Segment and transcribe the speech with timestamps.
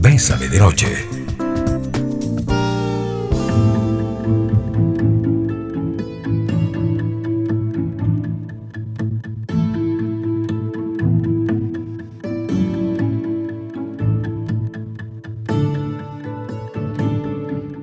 [0.00, 0.86] Bésame de noche.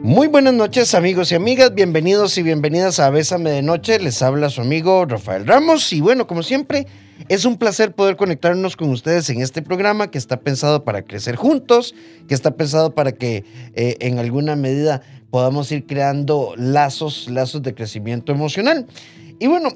[0.01, 4.49] Muy buenas noches amigos y amigas, bienvenidos y bienvenidas a Bésame de Noche, les habla
[4.49, 5.93] su amigo Rafael Ramos.
[5.93, 6.87] Y bueno, como siempre,
[7.29, 11.35] es un placer poder conectarnos con ustedes en este programa que está pensado para crecer
[11.35, 11.93] juntos,
[12.27, 13.43] que está pensado para que
[13.75, 18.87] eh, en alguna medida podamos ir creando lazos, lazos de crecimiento emocional.
[19.39, 19.69] Y bueno,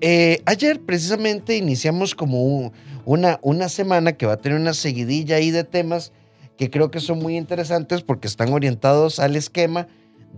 [0.00, 2.72] eh, ayer precisamente iniciamos como
[3.04, 6.12] una, una semana que va a tener una seguidilla ahí de temas
[6.60, 9.88] que creo que son muy interesantes porque están orientados al esquema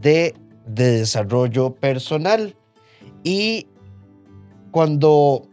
[0.01, 0.35] de,
[0.65, 2.55] desarrollo personal.
[3.25, 3.67] Y
[4.71, 5.49] cuando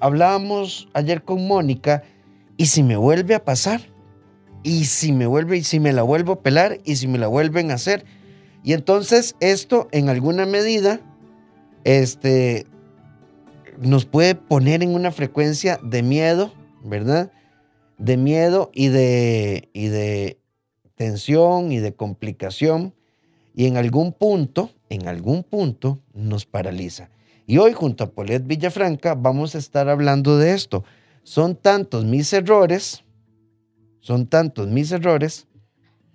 [0.00, 2.02] hablábamos ayer con Mónica,
[2.56, 3.80] ¿y si me vuelve a pasar?
[4.62, 6.78] ¿Y si me vuelve, y si me la vuelvo a pelar?
[6.84, 8.04] ¿Y si me la vuelven a hacer?
[8.64, 11.00] Y entonces esto en alguna medida
[11.84, 12.66] este,
[13.78, 16.52] nos puede poner en una frecuencia de miedo,
[16.84, 17.30] ¿verdad?
[17.98, 20.40] de miedo y de, y de
[20.94, 22.94] tensión y de complicación
[23.54, 27.10] y en algún punto, en algún punto nos paraliza.
[27.48, 30.84] Y hoy junto a Polet Villafranca vamos a estar hablando de esto.
[31.22, 33.02] Son tantos mis errores,
[34.00, 35.48] son tantos mis errores.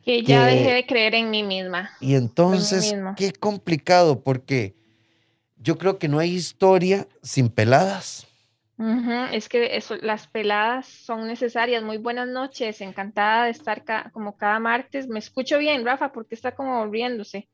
[0.04, 1.90] Que ya dejé de creer en mí misma.
[2.00, 4.76] Y entonces, qué complicado, porque
[5.58, 8.28] yo creo que no hay historia sin peladas.
[9.32, 11.82] Es que eso, las peladas son necesarias.
[11.82, 15.08] Muy buenas noches, encantada de estar como cada martes.
[15.08, 17.50] Me escucho bien, Rafa, porque está como riéndose.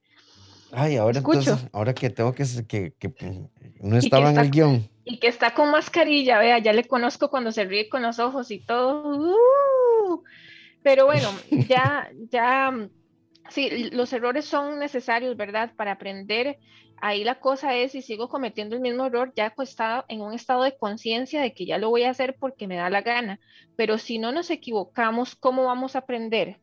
[0.72, 3.50] Ay, ahora entonces, ahora que tengo que, que, que
[3.82, 4.90] no estaba en el guion.
[5.04, 8.52] Y que está con mascarilla, vea, ya le conozco cuando se ríe con los ojos
[8.52, 9.04] y todo.
[9.08, 10.24] ¡uh!
[10.84, 11.30] pero bueno,
[11.68, 12.72] ya, ya,
[13.50, 15.72] sí, los errores son necesarios, ¿verdad?
[15.76, 16.60] Para aprender
[17.02, 20.64] ahí la cosa es, si sigo cometiendo el mismo error, ya acostado en un estado
[20.64, 23.40] de conciencia de que ya lo voy a hacer porque me da la gana.
[23.76, 26.60] Pero si no nos equivocamos, ¿cómo vamos a aprender?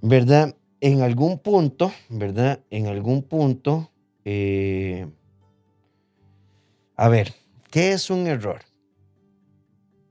[0.00, 0.54] ¿Verdad?
[0.84, 2.60] En algún punto, ¿verdad?
[2.68, 3.90] En algún punto,
[4.26, 5.06] eh,
[6.94, 7.32] a ver,
[7.70, 8.60] ¿qué es un error?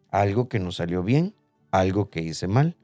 [0.10, 1.36] Algo que no salió bien,
[1.70, 2.76] algo que hice mal,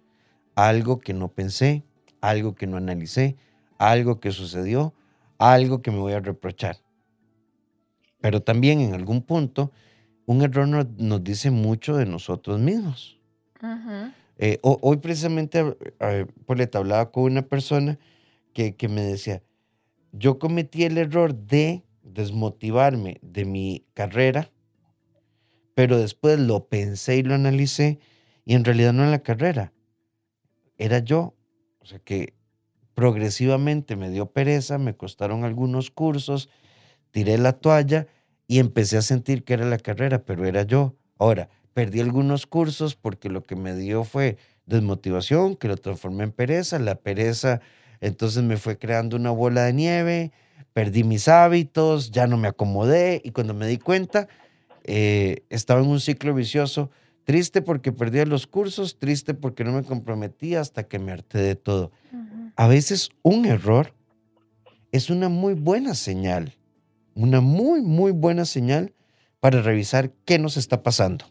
[0.54, 1.84] algo que no pensé,
[2.22, 3.38] algo que no analicé,
[3.80, 4.94] algo que sucedió,
[5.40, 6.78] algo que me voy a reprochar.
[8.22, 9.72] Pero también en algún punto,
[10.28, 13.18] un error nos, dice mucho de nosotros mismos.
[14.42, 18.00] Eh, hoy precisamente, te hablaba con una persona
[18.54, 19.44] que, que me decía,
[20.14, 24.50] yo cometí el error de desmotivarme de mi carrera,
[25.76, 28.00] pero después lo pensé y lo analicé
[28.46, 29.74] y en realidad no era la carrera,
[30.78, 31.36] era yo.
[31.80, 32.34] O sea que
[32.94, 36.50] progresivamente me dio pereza, me costaron algunos cursos,
[37.12, 38.08] tiré la toalla
[38.48, 40.96] y empecé a sentir que era la carrera, pero era yo.
[41.18, 46.32] Ahora, perdí algunos cursos porque lo que me dio fue desmotivación, que lo transformé en
[46.32, 47.62] pereza, la pereza
[48.02, 50.32] entonces me fue creando una bola de nieve,
[50.74, 54.28] perdí mis hábitos, ya no me acomodé y cuando me di cuenta
[54.84, 56.92] eh, estaba en un ciclo vicioso,
[57.24, 61.56] triste porque perdí los cursos, triste porque no me comprometí hasta que me harté de
[61.56, 61.92] todo
[62.60, 63.94] a veces un error
[64.92, 66.58] es una muy buena señal,
[67.16, 68.94] una muy, muy buena señal
[69.40, 71.24] para revisar qué nos está pasando.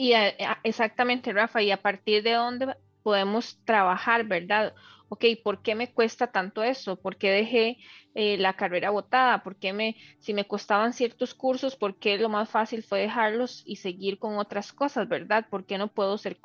[0.00, 0.14] Y
[0.62, 4.72] exactamente, Rafa, y a partir de dónde podemos trabajar, ¿verdad?
[5.10, 6.96] ok, ¿por qué me cuesta tanto eso?
[6.96, 7.78] ¿Por qué dejé
[8.14, 9.42] eh, la carrera botada?
[9.42, 13.62] ¿Por qué me, si me costaban ciertos cursos, por qué lo más fácil fue dejarlos
[13.66, 15.46] y seguir con otras cosas, verdad?
[15.50, 16.38] ¿Por qué no puedo ser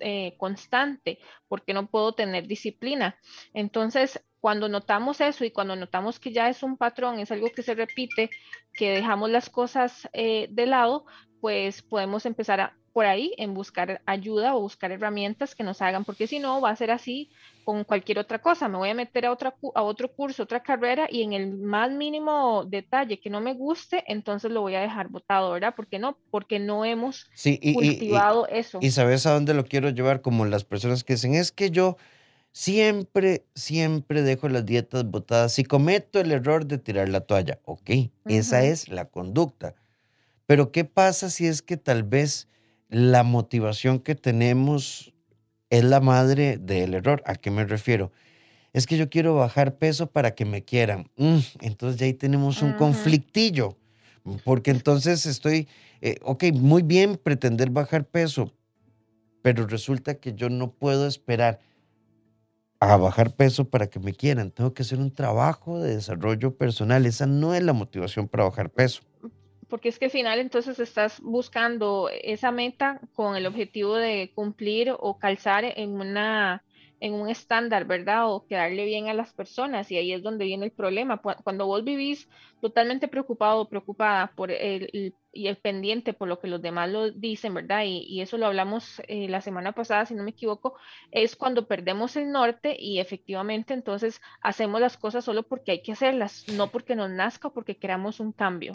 [0.00, 1.20] eh, constante?
[1.48, 3.16] ¿Por qué no puedo tener disciplina?
[3.54, 7.62] Entonces, cuando notamos eso y cuando notamos que ya es un patrón, es algo que
[7.62, 8.30] se repite,
[8.72, 11.06] que dejamos las cosas eh, de lado,
[11.40, 16.06] pues podemos empezar a por ahí en buscar ayuda o buscar herramientas que nos hagan,
[16.06, 17.28] porque si no va a ser así
[17.62, 18.68] con cualquier otra cosa.
[18.68, 21.90] Me voy a meter a, otra, a otro curso, otra carrera y en el más
[21.90, 25.74] mínimo detalle que no me guste, entonces lo voy a dejar botado, ¿verdad?
[25.76, 26.16] porque no?
[26.30, 27.28] Porque no hemos
[27.74, 28.78] cultivado eso.
[28.80, 31.98] Y sabes a dónde lo quiero llevar, como las personas que dicen, es que yo
[32.50, 35.52] siempre, siempre dejo las dietas botadas.
[35.52, 37.90] Si cometo el error de tirar la toalla, ok,
[38.24, 39.74] esa es la conducta.
[40.46, 42.48] Pero ¿qué pasa si es que tal vez
[42.88, 45.12] la motivación que tenemos
[45.70, 47.22] es la madre del error.
[47.26, 48.12] ¿A qué me refiero?
[48.72, 51.10] Es que yo quiero bajar peso para que me quieran.
[51.16, 53.76] Mm, entonces ya ahí tenemos un conflictillo,
[54.44, 55.68] Porque entonces estoy,
[56.00, 58.52] eh, ok, muy bien pretender bajar peso,
[59.42, 61.60] pero resulta que yo no puedo esperar
[62.80, 64.50] a bajar peso para que me quieran.
[64.50, 67.06] Tengo que hacer un trabajo de desarrollo personal.
[67.06, 69.02] Esa no es la motivación para bajar peso.
[69.68, 74.94] Porque es que al final entonces estás buscando esa meta con el objetivo de cumplir
[74.96, 76.62] o calzar en una
[77.00, 78.30] en un estándar, ¿verdad?
[78.30, 81.18] O quedarle bien a las personas y ahí es donde viene el problema.
[81.18, 82.28] Cuando vos vivís
[82.60, 87.10] totalmente preocupado o preocupada por el, y el pendiente por lo que los demás lo
[87.10, 87.82] dicen, ¿verdad?
[87.84, 90.74] Y, eso lo hablamos eh, la semana pasada, si no me equivoco,
[91.10, 95.92] es cuando perdemos el norte y efectivamente entonces hacemos las cosas solo porque hay que
[95.92, 98.72] hacerlas, no porque nos nazca o porque queramos un cambio.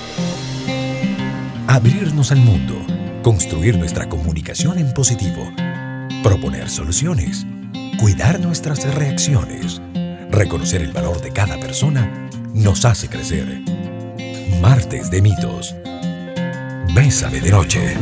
[1.67, 2.75] Abrirnos al mundo,
[3.23, 5.51] construir nuestra comunicación en positivo,
[6.23, 7.45] proponer soluciones
[8.01, 9.79] Cuidar nuestras reacciones,
[10.31, 13.61] reconocer el valor de cada persona, nos hace crecer.
[14.59, 15.75] Martes de mitos.
[16.95, 17.95] Bésame de noche.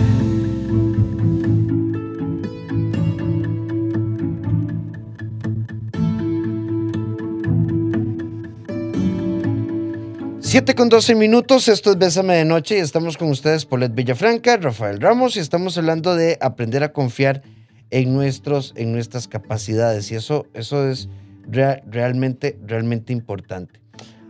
[10.39, 14.55] Siete con doce minutos, esto es Bésame de Noche y estamos con ustedes Polet Villafranca,
[14.55, 17.58] Rafael Ramos y estamos hablando de aprender a confiar en,
[18.05, 21.09] nuestros, en nuestras capacidades y eso, eso es
[21.47, 23.79] realmente, realmente importante.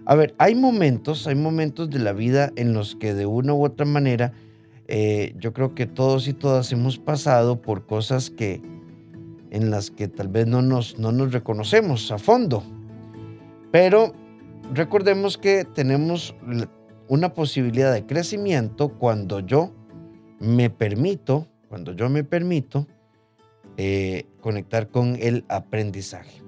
[0.06, 3.64] A ver, hay momentos, hay momentos de la vida en los que de una u
[3.64, 4.34] otra manera
[4.88, 8.60] eh, yo creo que todos y todas hemos pasado por cosas que
[9.52, 12.64] en las que tal vez no nos, no nos reconocemos a fondo.
[13.72, 14.14] Pero
[14.74, 16.36] recordemos que tenemos
[17.08, 19.72] una posibilidad de crecimiento cuando yo
[20.40, 22.88] me permito, cuando yo me permito
[23.81, 26.44] eh, conectar con el aprendizaje.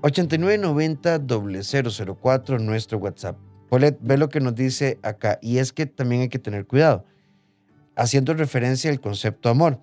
[0.00, 3.36] 8990-004, nuestro WhatsApp.
[3.68, 5.38] Polet, ve lo que nos dice acá.
[5.42, 7.04] Y es que también hay que tener cuidado.
[7.96, 9.78] Haciendo referencia al concepto amor.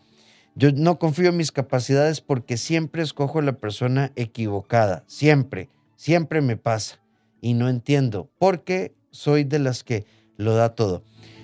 [0.55, 5.03] Yo no confío en mis capacidades porque siempre escojo a la persona equivocada.
[5.05, 6.99] Siempre, siempre me pasa.
[7.41, 11.03] Y no entiendo por qué soy de las que lo da todo.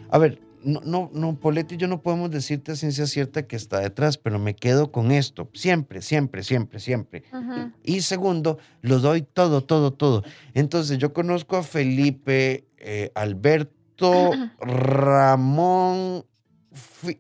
[0.10, 3.56] A ver, no, no, no, Poletti y yo no podemos decirte a ciencia cierta que
[3.56, 7.24] está detrás, pero me quedo con esto, siempre, siempre, siempre, siempre.
[7.84, 10.24] Y segundo, lo doy todo, todo, todo.
[10.54, 16.26] Entonces yo conozco a Felipe, eh, Alberto, Ramón,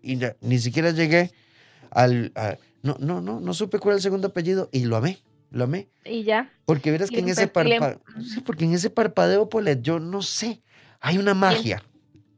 [0.03, 1.31] y ni siquiera llegué
[1.91, 2.33] al...
[2.83, 5.19] no, no, no, no supe cuál era el segundo apellido y lo amé.
[5.51, 5.87] Lo amé.
[6.03, 6.51] Y ya.
[6.65, 8.01] Porque verás que en ese parpadeo,
[8.45, 10.61] porque en ese parpadeo, Polet, yo no sé,
[10.99, 11.81] hay una magia.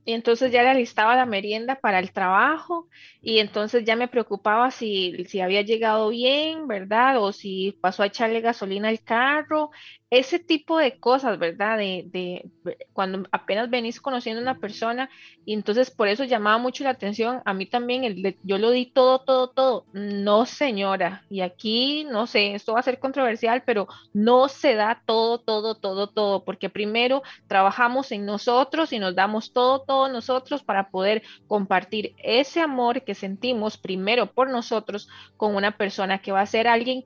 [0.09, 2.89] Y entonces ya le alistaba la merienda para el trabajo
[3.21, 7.21] y entonces ya me preocupaba si, si había llegado bien, ¿verdad?
[7.21, 9.69] O si pasó a echarle gasolina al carro
[10.11, 11.77] ese tipo de cosas, ¿verdad?
[11.77, 12.49] De,
[12.93, 15.09] cuando apenas venís conociendo a una persona
[15.45, 18.87] y entonces por eso llamaba mucho la atención, a mí también, el yo lo di
[18.87, 19.85] todo, todo, todo.
[19.93, 25.03] No, señora, y aquí, no sé, esto va a ser controversial, pero no se da
[25.05, 30.63] todo, todo, todo, todo, porque primero trabajamos en nosotros y nos damos todo, todo nosotros
[30.63, 35.07] para poder compartir ese amor que sentimos primero por nosotros
[35.37, 37.03] con una persona que va a ser alguien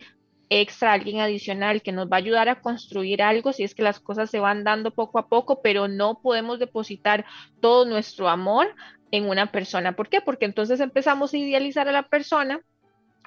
[0.61, 3.99] extra, alguien adicional que nos va a ayudar a construir algo si es que las
[3.99, 7.25] cosas se van dando poco a poco, pero no podemos depositar
[7.61, 8.73] todo nuestro amor
[9.11, 9.95] en una persona.
[9.95, 10.21] ¿Por qué?
[10.21, 12.61] Porque entonces empezamos a idealizar a la persona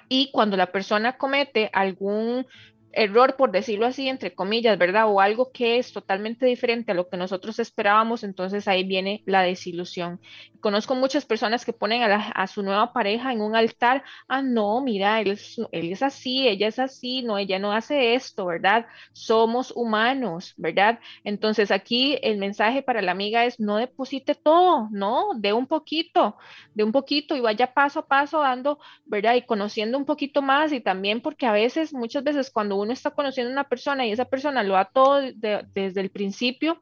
[0.08, 2.46] y cuando la persona comete algún
[2.96, 5.06] error, por decirlo así, entre comillas, ¿verdad?
[5.06, 9.42] O algo que es totalmente diferente a lo que nosotros esperábamos, entonces ahí viene la
[9.42, 10.18] desilusión.
[10.60, 15.20] Conozco muchas personas que ponen a, su nueva pareja en un altar, ah, no, mira,
[15.20, 15.38] él
[15.72, 18.86] es, así, ella es así, no, ella no hace esto, ¿verdad?
[19.12, 20.98] Somos humanos, ¿verdad?
[21.22, 26.36] Entonces aquí el mensaje para la amiga es no deposite todo, no, de un poquito,
[26.74, 29.34] de un poquito y vaya paso a paso dando, ¿verdad?
[29.34, 32.94] Y conociendo un poquito más y también porque a veces, muchas veces cuando uno uno
[32.94, 36.80] está conociendo a una persona y esa persona lo da todo desde el principio,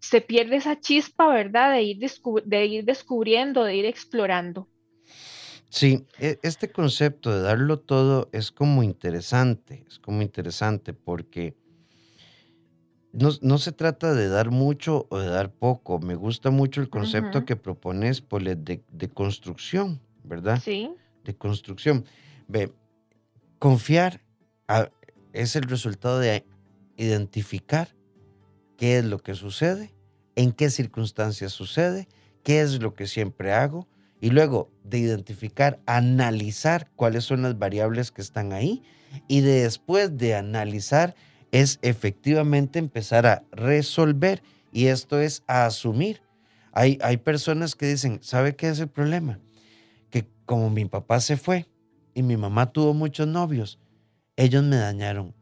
[0.00, 1.72] se pierde esa chispa, ¿verdad?
[1.72, 1.98] De ir,
[2.44, 4.68] de ir descubriendo, de ir explorando.
[5.70, 11.56] Sí, e, este concepto de darlo todo es como interesante, es como interesante porque
[13.12, 16.00] no, se trata de dar mucho o de dar poco.
[16.00, 20.60] Me gusta mucho el concepto que propones, de, de, construcción, ¿verdad?
[20.62, 20.90] Sí.
[21.22, 22.04] De construcción.
[22.48, 22.72] Ve,
[23.58, 24.20] confiar,
[24.68, 24.90] a,
[25.34, 26.46] es el resultado de
[26.96, 27.88] identificar
[28.78, 29.92] qué es lo que sucede,
[30.36, 32.08] en qué circunstancias sucede,
[32.42, 33.88] qué es lo que siempre hago,
[34.20, 38.82] y luego de identificar, analizar cuáles son las variables que están ahí,
[39.28, 41.14] y después de analizar
[41.52, 46.22] es efectivamente empezar a resolver, y esto es a asumir.
[46.72, 49.40] Hay, hay personas que dicen, ¿sabe qué es el problema?
[50.10, 51.66] Que como mi papá se fue
[52.14, 53.78] y mi mamá tuvo muchos novios,
[54.36, 55.34] ellos me dañaron.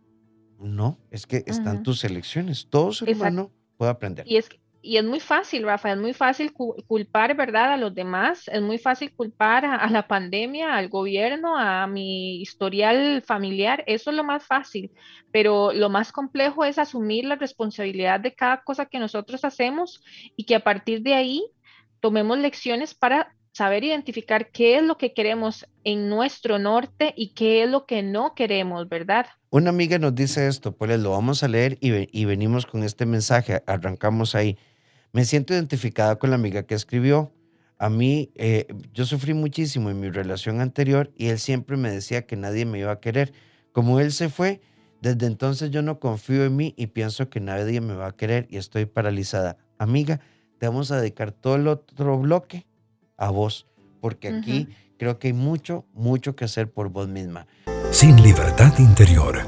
[0.59, 2.69] No, es que están tus elecciones.
[2.71, 4.25] Todo ser humano puede aprender.
[4.29, 4.49] Y es,
[4.85, 8.79] y es muy fácil, Rafa, es muy fácil culpar, ¿verdad?, a los demás, es muy
[8.79, 14.45] fácil culpar a, la pandemia, al gobierno, a mi historial familiar, eso es lo más
[14.45, 14.91] fácil,
[15.31, 20.03] pero lo más complejo es asumir la responsabilidad de cada cosa que nosotros hacemos
[20.37, 21.45] y que a partir de ahí
[22.01, 27.63] tomemos lecciones para saber identificar qué es lo que queremos en nuestro norte y qué
[27.63, 29.27] es lo que no queremos, ¿verdad?
[29.51, 33.05] Una amiga nos dice esto, pues lo vamos a leer y, y venimos con este
[33.05, 34.59] mensaje, arrancamos ahí.
[35.13, 37.33] Me siento identificada con la amiga que escribió.
[37.79, 42.27] A mí, eh, yo sufrí muchísimo en mi relación anterior y él siempre me decía
[42.27, 43.35] que nadie me iba a querer.
[43.73, 44.63] Como él se fue,
[45.03, 48.47] desde entonces yo no confío en mí y pienso que nadie me va a querer
[48.49, 49.59] y estoy paralizada.
[49.77, 50.21] Amiga,
[50.59, 52.65] te vamos a dedicar todo el otro bloque
[53.25, 53.67] a vos,
[54.00, 57.47] porque aquí creo que hay mucho, mucho que hacer por vos misma.
[57.91, 59.41] Sin libertad interior,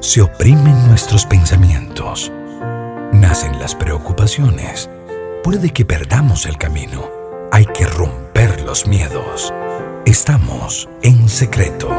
[0.00, 2.30] se oprimen nuestros pensamientos,
[3.12, 4.90] nacen las preocupaciones
[5.44, 7.06] Puede que perdamos el camino.
[7.52, 9.52] Hay que romper los miedos.
[10.06, 11.90] Estamos en secreto.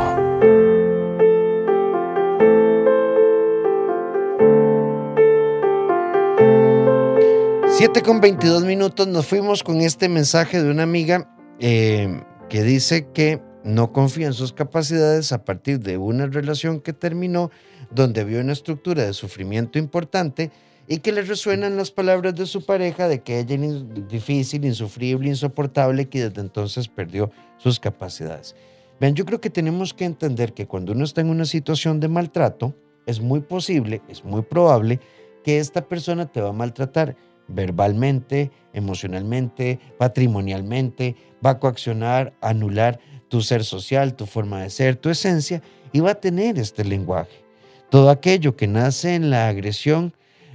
[7.85, 13.09] Siete con 22 minutos nos fuimos con este mensaje de una amiga eh, que dice
[13.13, 17.51] que no confía en sus capacidades a partir de una relación que terminó
[17.91, 20.49] donde vio una estructura de sufrimiento importante
[20.87, 25.29] y que le resuenan las palabras de su pareja de que ella es difícil, insufrible,
[25.29, 28.55] insoportable, que desde entonces perdió sus capacidades.
[28.99, 32.07] Vean, yo creo que tenemos que entender que cuando uno está en una situación de
[32.07, 32.73] maltrato,
[33.05, 34.99] es muy posible, es muy probable
[35.43, 37.15] que esta persona te va a maltratar
[37.47, 42.99] verbalmente, emocionalmente, patrimonialmente, va a coaccionar, anular
[43.29, 45.61] tu ser social, tu forma de ser, tu esencia,
[45.91, 47.43] y va a tener este lenguaje.
[47.89, 50.13] Todo aquello que nace en la agresión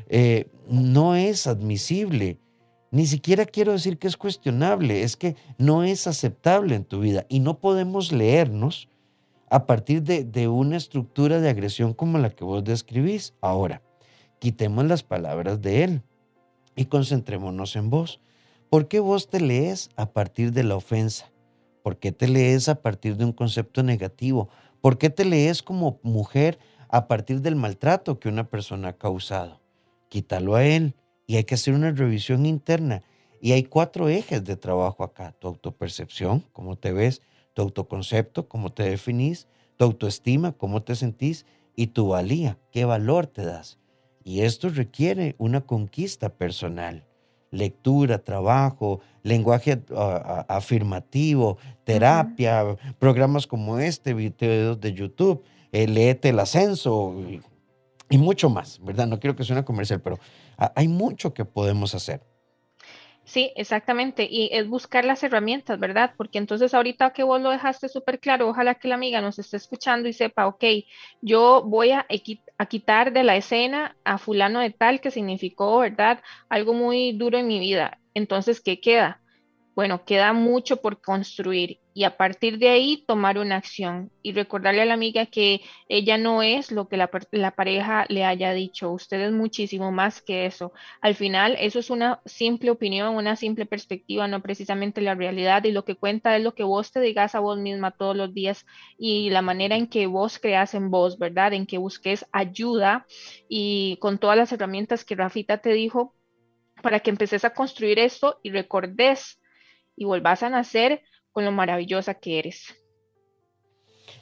[0.08, 2.38] eh, no es admisible.
[2.90, 7.24] Ni siquiera quiero decir que es cuestionable, es que no es aceptable en tu vida
[7.28, 8.88] y no podemos leernos
[9.48, 13.34] a partir de, de una estructura de agresión como la que vos describís.
[13.40, 13.82] Ahora,
[14.40, 16.02] quitemos las palabras de él
[16.80, 18.20] y concentrémonos en vos.
[18.70, 21.30] ¿Por qué vos te lees a partir de la ofensa?
[21.82, 24.48] ¿Por qué te lees a partir de un concepto negativo?
[24.80, 26.58] ¿Por qué te lees como mujer
[26.88, 29.60] a partir del maltrato que una persona ha causado?
[30.08, 30.94] quítalo a él
[31.26, 33.02] y hay que hacer una revisión interna.
[33.42, 35.34] Y hay cuatro ejes de trabajo acá.
[35.38, 37.20] Tu autopercepción, cómo te ves,
[37.52, 41.44] tu autoconcepto, cómo te definís, tu autoestima, cómo te sentís
[41.76, 43.78] y tu valía, qué valor te das.
[44.22, 47.04] Y esto requiere una conquista personal.
[47.50, 49.82] Lectura, trabajo, lenguaje
[50.48, 57.14] afirmativo, terapia, programas como este, videos de YouTube, eh, léete el ascenso,
[58.10, 59.06] y mucho más, ¿verdad?
[59.06, 60.18] No quiero que suene comercial, pero
[60.74, 62.20] hay mucho que podemos hacer.
[63.24, 64.26] Sí, exactamente.
[64.28, 66.14] Y es buscar las herramientas, ¿verdad?
[66.16, 69.56] Porque entonces ahorita que vos lo dejaste súper claro, ojalá que la amiga nos esté
[69.56, 70.64] escuchando y sepa, ok,
[71.20, 72.06] yo voy a,
[72.58, 76.22] a, quitar de la escena a fulano de tal que significó, ¿verdad?
[76.48, 78.00] Algo muy duro en mi vida.
[78.14, 79.19] Entonces, ¿qué queda?
[79.80, 84.82] Bueno, queda mucho por construir y a partir de ahí tomar una acción y recordarle
[84.82, 89.18] a la amiga que ella no es lo que la, pareja le haya dicho, usted
[89.22, 90.74] es muchísimo más que eso.
[91.00, 95.72] Al final, eso es una simple opinión, una simple perspectiva, no precisamente la realidad y
[95.72, 98.66] lo que cuenta es lo que vos te digas a vos misma todos los días
[98.98, 101.54] y la manera en que vos creas en vos, ¿verdad?
[101.54, 103.06] En que busques ayuda
[103.48, 106.14] y con todas las herramientas que Rafita te dijo
[106.82, 109.39] para que empeces a construir esto y recordes
[110.00, 112.74] y volvás a nacer con lo maravillosa que eres.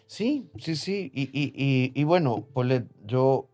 [0.09, 1.13] Sí, sí, sí.
[1.15, 2.49] Y, y, y, bueno,
[3.07, 3.49] yo,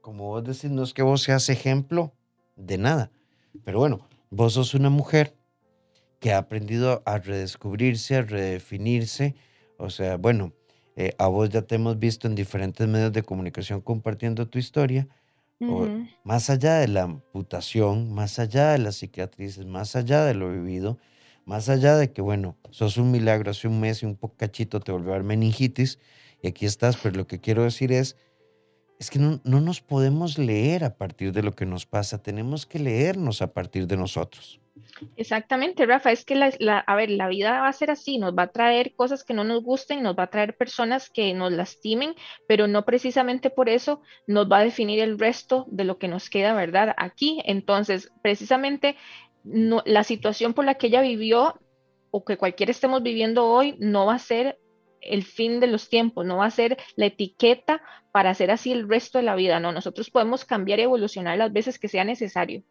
[0.00, 2.14] como vos decís, no es que vos seas ejemplo
[2.54, 3.10] de nada,
[3.64, 5.34] pero bueno, vos sos una mujer
[6.20, 9.34] que ha aprendido a redescubrirse, a redefinirse.
[9.76, 10.52] O sea, bueno,
[10.94, 15.08] eh, a vos ya te hemos visto en diferentes medios de comunicación compartiendo tu historia.
[16.22, 20.98] más allá de la amputación, más allá de las cicatrices, más allá de lo vivido,
[21.44, 24.92] más allá de que, bueno, sos un milagro, hace un mes y un cachito te
[24.92, 25.98] volvió a dar meningitis
[26.42, 28.16] y aquí estás, pero lo que quiero decir es,
[28.98, 32.66] es que no, no nos podemos leer a partir de lo que nos pasa, tenemos
[32.66, 34.60] que leernos a partir de nosotros.
[35.16, 38.44] Exactamente, Rafa, es que la, a ver, la vida va a ser así, nos va
[38.44, 42.14] a traer cosas que no nos gusten, nos va a traer personas que nos lastimen,
[42.48, 46.28] pero no precisamente por eso nos va a definir el resto de lo que nos
[46.30, 46.94] queda, ¿verdad?
[46.96, 48.96] Aquí, entonces, precisamente
[49.44, 51.60] la situación por la que ella vivió
[52.10, 54.58] o que cualquiera estemos viviendo hoy no va a ser
[55.00, 58.88] el fin de los tiempos, no va a ser la etiqueta para hacer así el
[58.88, 62.62] resto de la vida, no, nosotros podemos cambiar y evolucionar las veces que sea necesario.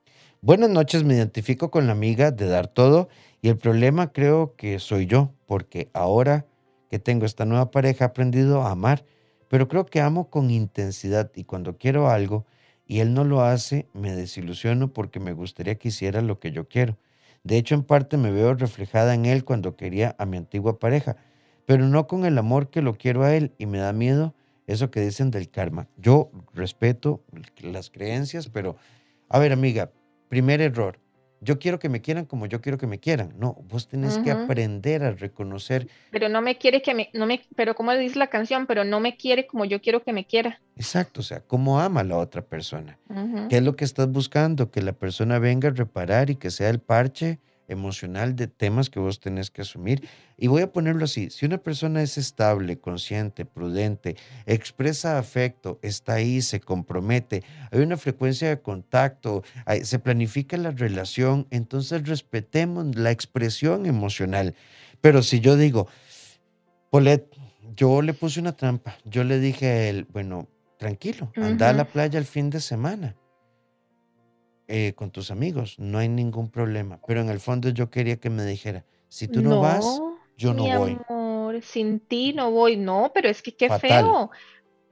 [0.41, 3.09] Buenas noches, me identifico con la amiga de dar todo
[3.41, 6.47] y el problema creo que soy yo, porque ahora
[6.89, 9.05] que tengo esta nueva pareja he aprendido a amar,
[9.47, 12.45] pero creo que amo con intensidad y cuando quiero algo
[12.85, 16.67] y él no lo hace, me desilusiono porque me gustaría que hiciera lo que yo
[16.67, 16.97] quiero.
[17.43, 21.17] De hecho, en parte me veo reflejada en él cuando quería a mi antigua pareja,
[21.65, 24.33] pero no con el amor que lo quiero a él y me da miedo
[24.67, 25.87] eso que dicen del karma.
[25.97, 27.21] Yo respeto
[27.61, 28.77] las creencias, pero
[29.29, 29.91] a ver amiga,
[30.29, 30.99] primer error,
[31.43, 33.33] yo quiero que me quieran como yo quiero que me quieran.
[33.37, 35.87] No, vos tenés que aprender a reconocer.
[36.11, 38.99] Pero no me quiere que me, no me, pero como dice la canción, pero no
[38.99, 40.61] me quiere como yo quiero que me quiera.
[40.75, 42.97] Exacto, o sea, cómo ama a la otra persona.
[43.49, 44.71] ¿Qué es lo que estás buscando?
[44.71, 47.39] Que la persona venga a reparar y que sea el parche
[47.73, 50.07] emocional de temas que vos tenés que asumir.
[50.37, 54.15] Y voy a ponerlo así, si una persona es estable, consciente, prudente,
[54.45, 59.43] expresa afecto, está ahí, se compromete, hay una frecuencia de contacto,
[59.83, 64.55] se planifica la relación, entonces respetemos la expresión emocional.
[65.01, 65.87] Pero si yo digo,
[66.89, 67.27] Polet,
[67.75, 71.85] yo le puse una trampa, yo le dije a él, bueno, tranquilo, anda a la
[71.85, 73.15] playa el fin de semana
[74.67, 76.99] eh, con tus amigos, no hay ningún problema.
[77.05, 80.01] Pero en el fondo yo quería que me dijera, si tú no, vas,
[80.37, 80.97] yo no voy.
[81.09, 82.77] Amor, sin ti no voy.
[82.77, 84.31] No, pero es que qué feo.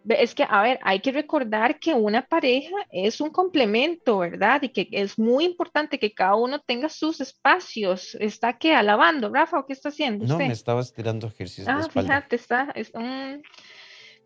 [0.10, 4.62] Es que, a ver, hay que recordar que una pareja es un complemento, ¿verdad?
[4.64, 8.16] Y que es muy importante que cada uno tenga sus espacios.
[8.20, 8.74] ¿Está qué?
[8.74, 9.60] ¿Alabando, Rafa?
[9.60, 10.26] ¿O qué está haciendo?
[10.26, 12.74] No, me estaba estirando ejercicios ah, fíjate, está...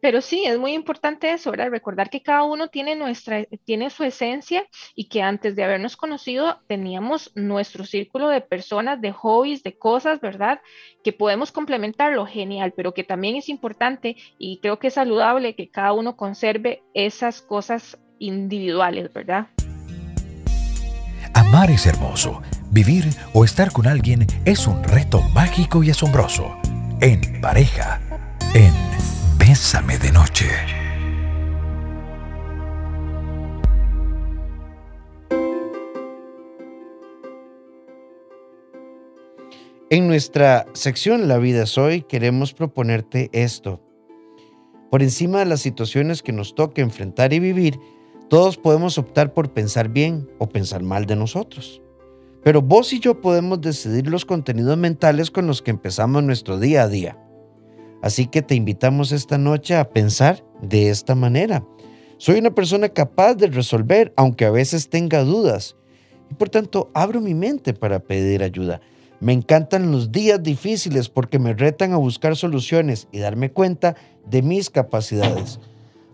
[0.02, 1.70] Pero sí, es muy importante eso, ¿verdad?
[1.72, 6.62] Recordar que cada uno tiene, nuestra, tiene su esencia y que antes de habernos conocido
[6.68, 10.62] teníamos nuestro círculo de personas, de hobbies, de cosas, ¿verdad?
[11.04, 15.70] Que podemos complementarlo, genial, pero que también es importante y creo que es saludable que
[15.70, 19.48] cada uno conserve esas cosas individuales, ¿verdad?
[21.34, 22.42] Amar es hermoso.
[22.72, 26.58] Vivir o estar con alguien es un reto mágico y asombroso.
[27.02, 28.02] En pareja,
[28.54, 28.74] en
[29.48, 30.48] Bésame de noche.
[39.92, 43.84] En nuestra sección La vida es hoy queremos proponerte esto.
[44.90, 47.80] Por encima de las situaciones que nos toque enfrentar y vivir,
[48.30, 51.84] todos podemos optar por pensar bien o pensar mal de nosotros.
[52.44, 56.82] Pero vos y yo podemos decidir los contenidos mentales con los que empezamos nuestro día
[56.82, 57.25] a día.
[58.06, 61.66] Así que te invitamos esta noche a pensar de esta manera.
[62.20, 65.76] Soy una persona capaz de resolver, aunque a veces tenga dudas.
[66.30, 68.80] Y por tanto, abro mi mente para pedir ayuda.
[69.20, 73.96] Me encantan los días difíciles porque me retan a buscar soluciones y darme cuenta
[74.28, 75.60] de mis capacidades.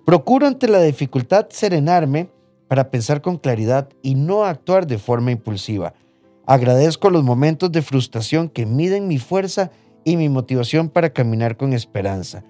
[0.05, 2.29] Procuro ante la dificultad serenarme
[2.69, 5.93] para pensar con claridad y no actuar de forma impulsiva.
[6.45, 9.71] Agradezco los momentos de frustración que miden mi fuerza
[10.03, 12.43] y mi motivación para caminar con esperanza.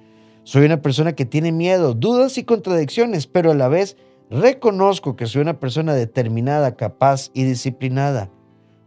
[0.43, 3.97] Soy una persona que tiene miedo, dudas y contradicciones, pero a la vez
[4.29, 8.29] reconozco que soy una persona determinada, capaz y disciplinada.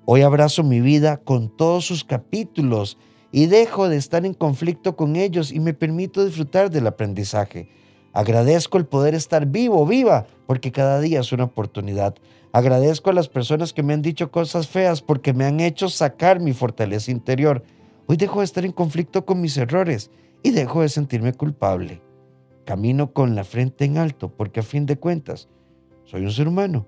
[0.07, 2.98] Hoy abrazo mi vida con todos sus capítulos
[3.31, 7.68] y dejo de estar en conflicto con ellos y me permito disfrutar del aprendizaje.
[8.12, 12.14] Agradezco el poder estar vivo, viva, porque cada día es una oportunidad.
[12.53, 16.38] Agradezco a las personas que me han dicho cosas feas porque me han hecho sacar
[16.38, 17.64] mi fortaleza interior.
[18.07, 20.11] Hoy dejo de estar en conflicto con mis errores
[20.43, 22.03] y dejo de sentirme culpable.
[22.67, 25.49] Camino con la frente en alto porque a fin de cuentas
[26.05, 26.87] soy un ser humano,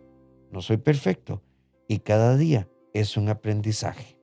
[0.50, 1.42] no soy perfecto
[1.88, 4.18] y cada día es un aprendizaje.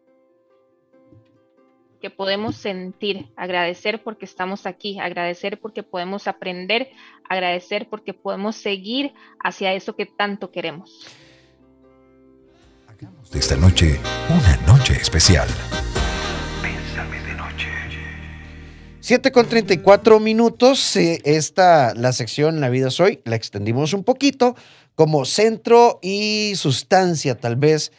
[1.99, 6.89] Que podemos sentir, agradecer porque estamos aquí, agradecer porque podemos aprender,
[7.27, 11.07] agradecer porque podemos seguir hacia eso que tanto queremos.
[12.87, 15.47] Hagamos de esta noche una noche especial.
[18.99, 20.95] 7 con 34 minutos.
[20.95, 24.55] Eh, esta, la sección La vida soy, la extendimos un poquito
[24.95, 27.91] como centro y sustancia, tal vez,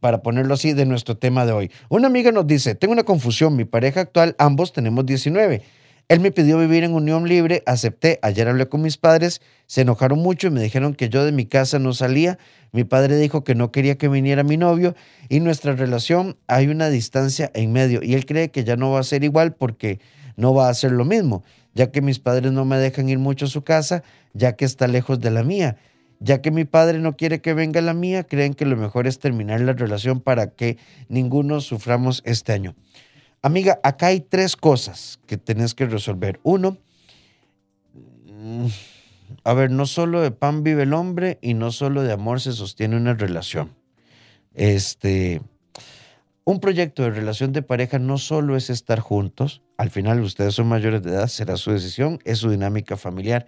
[0.00, 1.70] para ponerlo así, de nuestro tema de hoy.
[1.88, 3.54] Una amiga nos dice: Tengo una confusión.
[3.54, 5.62] Mi pareja actual, ambos tenemos 19.
[6.08, 8.18] Él me pidió vivir en unión libre, acepté.
[8.22, 11.44] Ayer hablé con mis padres, se enojaron mucho y me dijeron que yo de mi
[11.44, 12.38] casa no salía.
[12.72, 14.94] Mi padre dijo que no quería que viniera mi novio
[15.28, 19.00] y nuestra relación hay una distancia en medio y él cree que ya no va
[19.00, 20.00] a ser igual porque
[20.36, 21.44] no va a ser lo mismo,
[21.74, 24.88] ya que mis padres no me dejan ir mucho a su casa, ya que está
[24.88, 25.76] lejos de la mía.
[26.20, 29.18] Ya que mi padre no quiere que venga la mía, creen que lo mejor es
[29.18, 32.74] terminar la relación para que ninguno suframos este año.
[33.40, 36.40] Amiga, acá hay tres cosas que tenés que resolver.
[36.42, 36.76] Uno,
[38.26, 38.66] mm,
[39.44, 42.52] a ver, no solo de pan vive el hombre y no solo de amor se
[42.52, 43.76] sostiene una relación.
[44.54, 45.40] Este,
[46.44, 50.66] un proyecto de relación de pareja no solo es estar juntos, al final ustedes son
[50.66, 53.46] mayores de edad, será su decisión, es su dinámica familiar,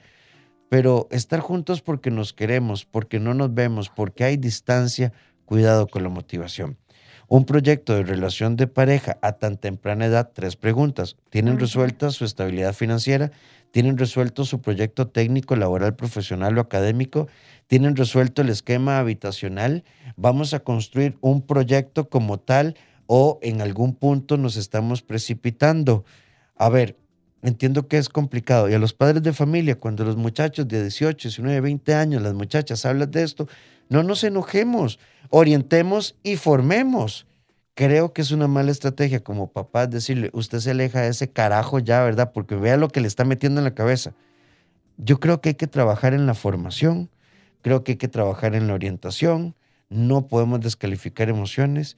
[0.68, 5.12] pero estar juntos porque nos queremos, porque no nos vemos, porque hay distancia,
[5.46, 6.76] cuidado con la motivación.
[7.32, 11.16] Un proyecto de relación de pareja a tan temprana edad, tres preguntas.
[11.30, 13.30] ¿Tienen resuelta su estabilidad financiera?
[13.70, 17.28] ¿Tienen resuelto su proyecto técnico, laboral, profesional o académico?
[17.68, 19.84] ¿Tienen resuelto el esquema habitacional?
[20.16, 22.74] ¿Vamos a construir un proyecto como tal
[23.06, 26.04] o en algún punto nos estamos precipitando.
[26.56, 26.96] A ver,
[27.42, 28.68] entiendo que es complicado.
[28.68, 32.34] Y a los padres de familia, cuando los muchachos de 18, 19, 20 años, las
[32.34, 33.48] muchachas hablan de esto,
[33.88, 34.98] no nos enojemos,
[35.30, 37.26] orientemos y formemos.
[37.74, 41.78] Creo que es una mala estrategia como papá decirle, usted se aleja de ese carajo
[41.78, 42.32] ya, ¿verdad?
[42.32, 44.14] Porque vea lo que le está metiendo en la cabeza.
[44.96, 47.10] Yo creo que hay que trabajar en la formación,
[47.62, 49.54] creo que hay que trabajar en la orientación,
[49.88, 51.96] no podemos descalificar emociones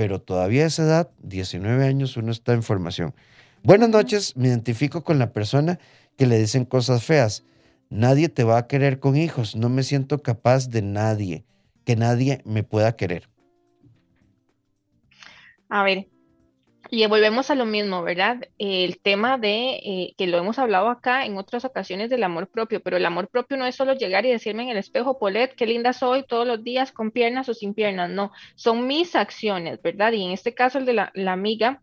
[0.00, 3.14] pero todavía esa edad, 19 años, uno está en formación.
[3.62, 5.78] Buenas noches, me identifico con la persona
[6.16, 7.44] que le dicen cosas feas.
[7.88, 11.44] Nadie te va a querer con hijos, no me siento capaz de nadie,
[11.84, 13.28] que nadie me pueda querer.
[15.68, 16.08] A ver,
[16.92, 18.48] y volvemos a lo mismo, ¿verdad?
[18.58, 22.82] El tema de eh, que lo hemos hablado acá en otras ocasiones del amor propio,
[22.82, 25.66] pero el amor propio no es solo llegar y decirme en el espejo, Polet, qué
[25.66, 30.12] linda soy todos los días con piernas o sin piernas, no, son mis acciones, ¿verdad?
[30.12, 31.80] Y en este caso el de la, amiga,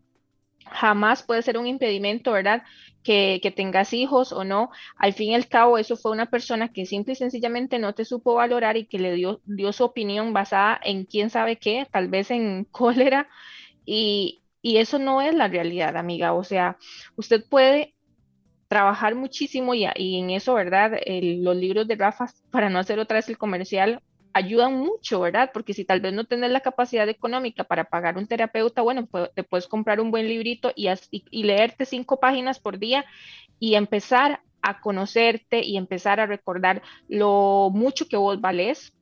[0.72, 2.62] jamás puede ser un impedimento, ¿verdad?
[3.02, 4.70] Que, que, tengas hijos o no.
[4.96, 8.04] Al fin y al cabo, eso fue una persona que simple y sencillamente no te
[8.04, 9.40] supo valorar y que le dio,
[9.72, 13.28] su opinión basada en quién sabe qué, tal vez en cólera.
[13.84, 16.34] Y, y eso no es la realidad, amiga.
[16.34, 16.76] O sea,
[17.16, 17.94] usted puede
[18.68, 20.92] trabajar muchísimo y, en eso, ¿verdad?
[21.06, 25.50] los libros de Rafa, para no hacer otra vez el comercial, ayudan mucho, ¿verdad?
[25.52, 29.42] Porque si tal vez no tienes la capacidad económica para pagar un terapeuta, bueno, te
[29.42, 33.04] puedes comprar un buen librito y, y leerte cinco páginas por día
[33.58, 38.92] y empezar a conocerte y empezar a recordar lo mucho que vos valés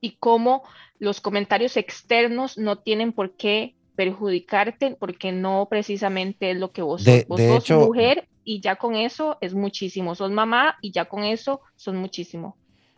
[0.00, 0.62] y cómo
[0.98, 7.02] los comentarios externos no tienen por qué perjudicarte porque no precisamente es lo que vos
[7.02, 7.26] sos.
[7.26, 10.14] Vos sos mujer y ya con eso es muchísimo.
[10.14, 12.56] Sos mamá y ya con eso son muchísimo.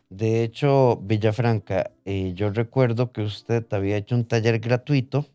[0.08, 5.26] De hecho, Villafranca, eh, yo recuerdo que usted había hecho un taller gratuito.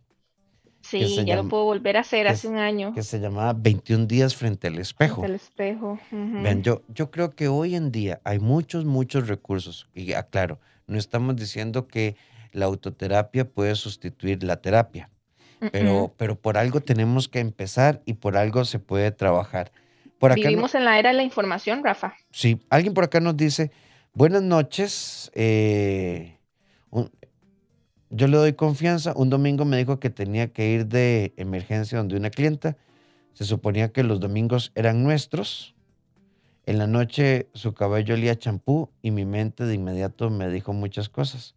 [0.82, 2.94] Sí, ya lo puedo volver a hacer hace un año.
[2.94, 5.22] Que se llamaba 21 días frente al espejo.
[5.22, 6.00] Frente al espejo.
[6.62, 9.88] yo, yo creo que hoy en día hay muchos, muchos recursos.
[9.94, 12.16] Y aclaro, no estamos diciendo que
[12.52, 15.10] la autoterapia puede sustituir la terapia
[15.70, 19.72] pero, pero por algo tenemos que empezar y por algo se puede trabajar.
[20.18, 22.16] Por Vivimos en la era de la información, Rafa.
[22.32, 23.72] Sí, alguien por acá nos dice,
[24.14, 26.38] buenas noches, eh,
[28.10, 32.18] yo le doy confianza, un domingo me dijo que tenía que ir de emergencia donde
[32.18, 32.78] una clienta,
[33.34, 35.76] se suponía que los domingos eran nuestros,
[36.66, 41.10] en la noche su cabello olía champú y mi mente de inmediato me dijo muchas
[41.10, 41.56] cosas.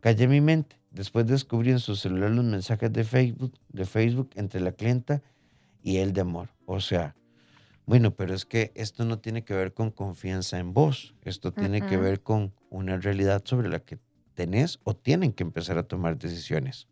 [0.00, 0.76] Callé mi mente.
[0.90, 5.22] Después descubrí en su celular los mensajes de Facebook, de Facebook entre la clienta
[5.82, 6.48] y él de amor.
[6.66, 7.14] O sea,
[7.90, 11.12] bueno, pero es que esto no tiene que ver con confianza en vos.
[11.24, 13.98] Esto tiene que ver con una realidad sobre la que
[14.34, 16.86] tenés o tienen que empezar a tomar decisiones.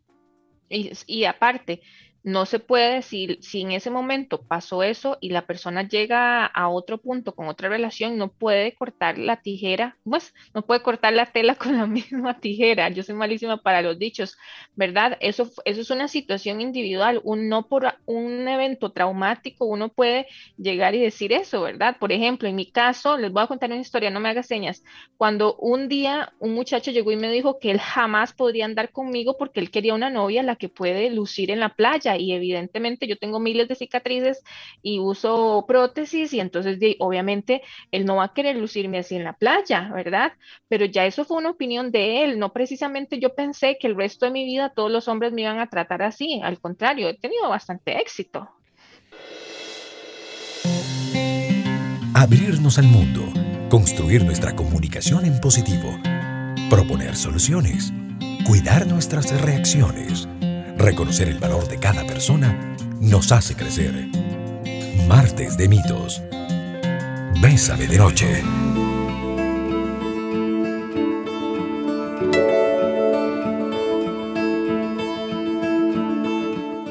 [0.67, 1.81] Y, y aparte,
[2.23, 6.69] no se puede decir, si en ese momento pasó eso y la persona llega a
[6.69, 11.27] otro punto con otra relación, no puede cortar la tijera, pues no puede cortar la
[11.27, 12.89] tela con la misma tijera.
[12.89, 14.37] Yo soy malísima para los dichos,
[14.75, 15.17] ¿verdad?
[15.21, 17.21] Eso, eso es una situación individual.
[17.23, 20.27] Un, no por un evento traumático uno puede
[20.57, 21.97] llegar y decir eso, ¿verdad?
[21.99, 24.83] Por ejemplo, en mi caso, les voy a contar una historia, no me hagas señas.
[25.17, 29.37] Cuando un día un muchacho llegó y me dijo que él jamás podría andar conmigo
[29.37, 33.17] porque él quería una novia la que puede lucir en la playa y evidentemente yo
[33.17, 34.43] tengo miles de cicatrices
[34.81, 39.33] y uso prótesis y entonces obviamente él no va a querer lucirme así en la
[39.33, 40.33] playa, ¿verdad?
[40.67, 44.25] Pero ya eso fue una opinión de él, no precisamente yo pensé que el resto
[44.25, 47.49] de mi vida todos los hombres me iban a tratar así, al contrario, he tenido
[47.49, 48.49] bastante éxito.
[52.13, 53.21] Abrirnos al mundo,
[53.69, 55.97] construir nuestra comunicación en positivo,
[56.69, 57.93] proponer soluciones,
[58.45, 60.27] cuidar nuestras reacciones
[60.79, 62.57] Reconocer el valor de cada persona
[63.01, 63.93] nos hace crecer.
[65.09, 66.21] Martes de mitos.
[67.41, 68.41] Bésame de noche.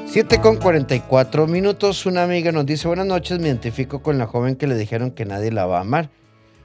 [0.07, 4.57] Siete con 44 minutos, una amiga nos dice buenas noches, me identifico con la joven
[4.57, 6.11] que le dijeron que nadie la va a amar.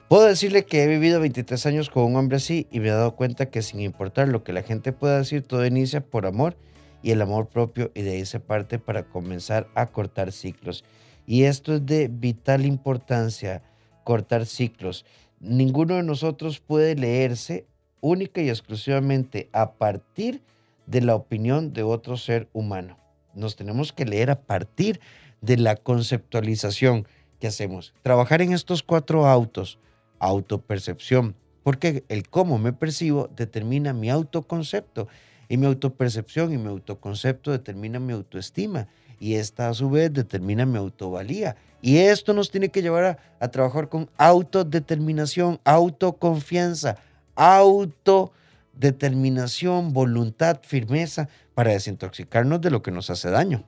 [0.09, 3.15] Puedo decirle que he vivido 23 años con un hombre así y me he dado
[3.15, 6.57] cuenta que sin importar lo que la gente pueda decir, todo inicia por amor
[7.03, 10.83] y el amor propio y de ahí se parte para comenzar a cortar ciclos.
[11.27, 13.61] Y esto es de vital importancia,
[14.03, 15.05] cortar ciclos.
[15.39, 17.67] Ninguno de nosotros puede leerse
[18.01, 20.41] única y exclusivamente a partir
[20.87, 22.97] de la opinión de otro ser humano.
[23.33, 24.99] Nos tenemos que leer a partir
[25.41, 27.07] de la conceptualización
[27.39, 27.93] que hacemos.
[28.01, 29.79] Trabajar en estos cuatro autos,
[30.19, 35.07] autopercepción, porque el cómo me percibo determina mi autoconcepto
[35.53, 38.87] y mi autopercepción y mi autoconcepto determina mi autoestima.
[39.19, 41.55] Y esta a su vez determina mi autovalía.
[41.79, 46.97] Y esto nos tiene que llevar a, trabajar con autodeterminación, autoconfianza,
[47.35, 53.63] autodeterminación, voluntad, firmeza para desintoxicarnos de lo que nos hace daño.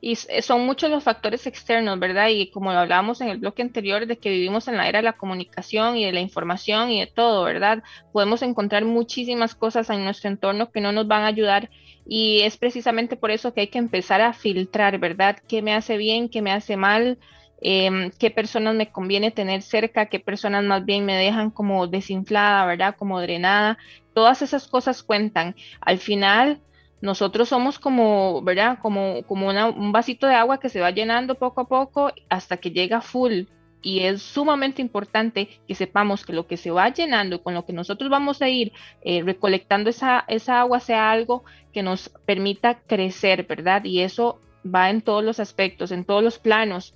[0.00, 2.28] Y eh, son muchos los factores externos, ¿verdad?
[2.28, 5.04] Y como lo hablábamos en el bloque anterior, de que vivimos en la era de
[5.04, 7.82] la comunicación y de la información y de todo, ¿verdad?
[8.12, 11.70] Podemos encontrar muchísimas cosas en nuestro entorno que no nos van a ayudar
[12.06, 15.38] y es precisamente por eso que hay que empezar a filtrar, ¿verdad?
[15.46, 17.18] ¿Qué me hace bien, qué me hace mal?
[17.62, 22.64] Em, qué personas me conviene tener cerca, qué personas más bien me dejan como desinflada,
[22.66, 22.96] ¿verdad?
[22.96, 23.78] Como drenada.
[24.14, 25.54] Todas esas cosas cuentan.
[25.80, 26.60] Al final,
[27.00, 28.78] nosotros somos como, ¿verdad?
[28.80, 32.70] Como, como un vasito de agua que se va llenando poco a poco hasta que
[32.70, 33.44] llega full.
[33.82, 37.72] Y es sumamente importante que sepamos que lo que se va llenando, con lo que
[37.72, 43.46] nosotros vamos a ir eh, recolectando esa, esa agua, sea algo que nos permita crecer,
[43.46, 43.84] ¿verdad?
[43.84, 46.94] Y eso va en todos los aspectos, en todos los planos.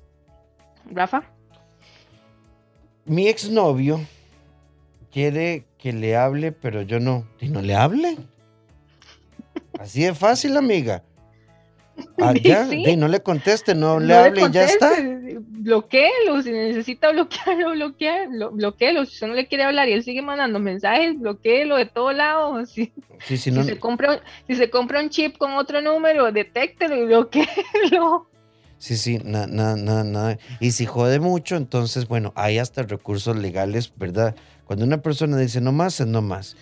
[0.90, 1.30] Rafa.
[3.06, 4.00] Mi exnovio
[5.10, 7.26] quiere que le hable, pero yo no.
[7.40, 8.18] ¿Y no le hable?
[9.78, 11.02] Así de fácil, amiga.
[12.18, 14.92] Allá, y no le conteste, no, le hable y ya está.
[15.38, 19.04] Bloquéelo, si necesita bloquearlo, bloquealo, bloqueelo.
[19.04, 22.74] Si usted no le quiere hablar y él sigue mandando mensajes, bloqueelo de todos lados.
[23.24, 28.28] Si, si, se compra, si se compra un chip con otro número, detéctelo y bloqueelo.
[28.76, 30.38] Sí, sí, nada, nada, nada.
[30.60, 34.34] Y si jode mucho, entonces, bueno, hay hasta recursos legales, ¿verdad?
[34.66, 36.56] Cuando una persona dice no más, es no más.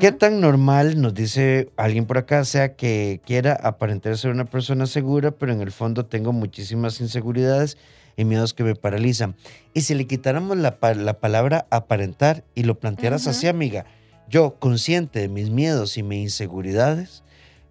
[0.00, 4.86] ¿Qué tan normal, nos dice alguien por acá, sea que quiera aparentar ser una persona
[4.86, 7.76] segura, pero en el fondo tengo muchísimas inseguridades
[8.16, 9.36] y miedos que me paralizan?
[9.74, 13.84] Y si le quitáramos la, palabra aparentar y lo plantearas así, amiga,
[14.28, 17.22] yo consciente de mis miedos y mis inseguridades,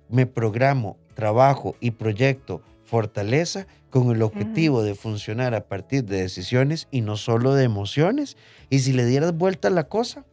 [0.10, 6.88] me programo, trabajo y proyecto fortaleza con el objetivo de funcionar a partir de decisiones
[6.92, 8.38] y no solo de emociones.
[8.70, 10.26] Y si le dieras vuelta a la cosa,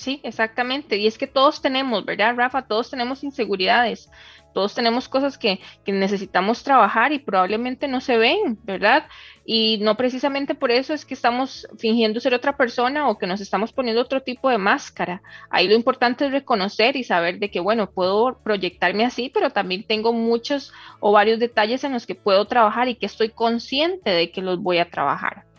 [0.00, 0.96] Sí, exactamente.
[0.96, 2.62] Y es que todos tenemos, ¿verdad, Rafa?
[2.62, 4.08] Todos tenemos inseguridades,
[4.54, 9.06] todos tenemos cosas que, necesitamos trabajar y probablemente no se ven, ¿verdad?
[9.44, 13.42] Y no precisamente por eso es que estamos fingiendo ser otra persona o que nos
[13.42, 15.20] estamos poniendo otro tipo de máscara.
[15.50, 19.84] Ahí lo importante es reconocer y saber de que, bueno, puedo proyectarme así, pero también
[19.84, 24.30] tengo muchos o varios detalles en los que puedo trabajar y que estoy consciente de
[24.30, 25.49] que los voy a trabajar.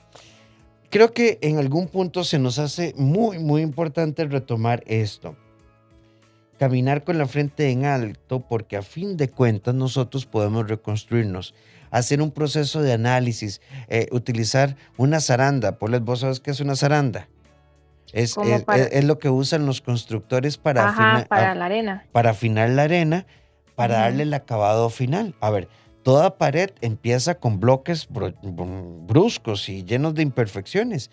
[0.91, 5.37] Creo que en algún punto se nos hace muy, muy importante retomar esto.
[6.59, 11.55] Caminar con la frente en alto porque a fin de cuentas nosotros podemos reconstruirnos,
[11.91, 15.79] hacer un proceso de análisis, eh, utilizar una zaranda.
[15.79, 17.29] Paul, ¿vos sabes qué es una zaranda?
[18.11, 22.05] Es, es, lo que usan los constructores para, afinar, para la arena.
[22.11, 23.25] Para afinar la arena,
[23.75, 25.35] para darle el acabado final.
[25.39, 25.69] A ver,
[26.03, 31.11] Toda pared empieza con bloques bruscos y llenos de imperfecciones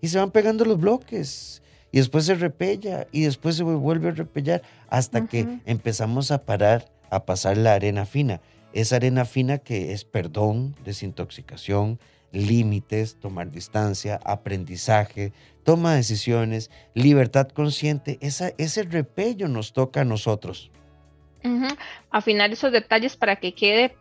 [0.00, 4.12] y se van pegando los bloques y después se repella y después se vuelve a
[4.12, 8.40] repellar hasta que empezamos a parar, a pasar la arena fina.
[8.72, 11.98] Esa arena fina que es perdón, desintoxicación,
[12.32, 15.32] límites, tomar distancia, aprendizaje,
[15.64, 18.18] toma de decisiones, libertad consciente.
[18.20, 20.70] Esa, ese repello nos toca a nosotros.
[22.10, 23.96] Afinar esos detalles para que quede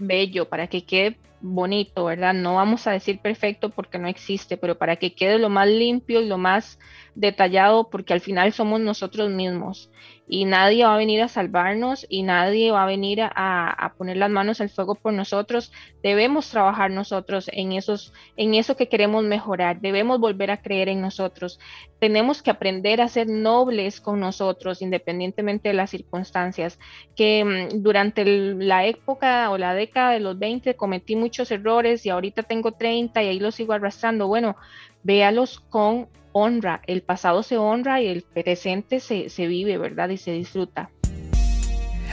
[0.00, 2.34] bello, para que quede bonito, ¿verdad?
[2.34, 6.20] No vamos a decir perfecto porque no existe, pero para que quede lo más limpio
[6.20, 6.78] y lo más
[7.14, 9.90] detallado, porque al final somos nosotros mismos
[10.30, 14.30] y nadie va a venir a salvarnos y nadie va a venir a, poner las
[14.30, 15.72] manos al fuego por nosotros.
[16.04, 21.00] Debemos trabajar nosotros en, esos, en eso que queremos mejorar, debemos volver a creer en
[21.00, 21.58] nosotros.
[21.98, 26.78] Tenemos que aprender a ser nobles con nosotros, independientemente de las circunstancias.
[27.16, 32.10] Que mm, durante la época o la década de los 20 cometí muchos errores y
[32.10, 34.26] ahorita tengo 30 y ahí los sigo arrastrando.
[34.26, 34.56] Bueno,
[35.02, 40.08] véalos con honra, el pasado se honra y el presente se, vive, ¿verdad?
[40.10, 40.90] Y se disfruta.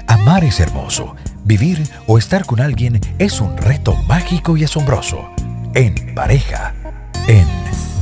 [0.08, 1.16] Amar es hermoso.
[1.44, 5.30] Vivir o estar con alguien es un reto mágico y asombroso.
[5.74, 6.74] En pareja,
[7.28, 7.48] en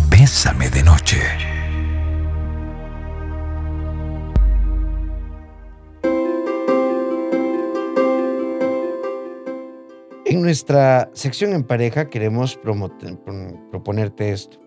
[0.09, 1.54] Bésame de Noche.
[10.25, 14.59] En nuestra sección en pareja queremos proponerte esto.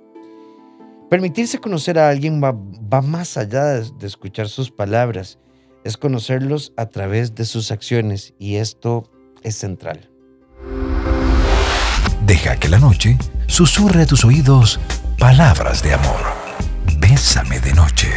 [1.11, 5.41] Permitirse conocer a alguien va, más allá de escuchar sus palabras,
[5.83, 9.11] es conocerlos a través de sus acciones y esto
[9.43, 10.09] es central.
[12.25, 13.19] Deja que la noche
[13.49, 14.79] susurre a tus oídos
[15.19, 16.21] palabras de amor.
[17.01, 18.09] Bésame de noche.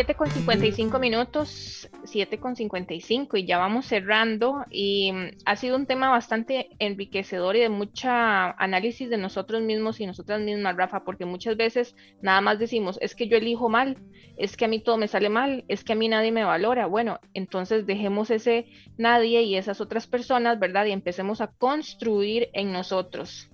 [0.00, 5.76] 7 con 55 minutos, 7 con 55 y ya vamos cerrando y mm, ha sido
[5.76, 11.04] un tema bastante enriquecedor y de mucha análisis de nosotros mismos y nosotras mismas, Rafa,
[11.04, 13.98] porque muchas veces nada más decimos, es que yo elijo mal,
[14.38, 16.86] es que a mí todo me sale mal, es que a mí nadie me valora.
[16.86, 20.86] Bueno, entonces dejemos ese nadie y esas otras personas, ¿verdad?
[20.86, 23.50] Y empecemos a construir en nosotros